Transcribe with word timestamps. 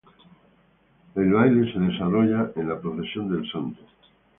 El 1.13 1.31
baile 1.31 1.71
se 1.71 1.77
desarrolla 1.79 2.51
en 2.55 2.67
la 2.69 2.81
procesión 2.81 3.31
del 3.31 3.47
santo. 3.51 3.81